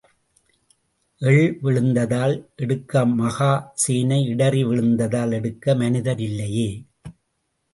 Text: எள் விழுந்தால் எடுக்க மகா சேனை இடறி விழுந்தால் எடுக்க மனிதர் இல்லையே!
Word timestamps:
எள் 1.21 1.57
விழுந்தால் 1.61 2.33
எடுக்க 2.55 3.05
மகா 3.11 3.51
சேனை 3.75 4.19
இடறி 4.25 4.63
விழுந்தால் 4.63 5.31
எடுக்க 5.31 5.75
மனிதர் 5.75 6.19
இல்லையே! 6.19 6.69